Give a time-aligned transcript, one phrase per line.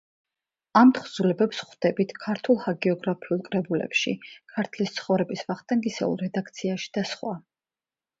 [0.79, 4.13] ამ თხზულებებს ვხვდებით ქართულ ჰაგიოგრაფიულ კრებულებში,
[4.55, 7.37] „ქართლის ცხოვრების“ ვახტანგისეულ რედაქციაში და სხვა.